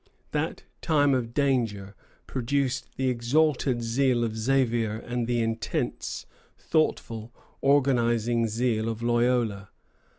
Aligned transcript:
That 0.31 0.63
time 0.81 1.13
of 1.13 1.31
danger 1.31 1.93
produced 2.25 2.87
the 2.95 3.07
exalted 3.07 3.83
zeal 3.83 4.23
of 4.23 4.35
Xavier 4.35 4.95
and 4.95 5.27
the 5.27 5.41
intense, 5.43 6.25
thoughtful, 6.57 7.31
organizing 7.61 8.47
zeal 8.47 8.89
of 8.89 9.03
Loyola. 9.03 9.69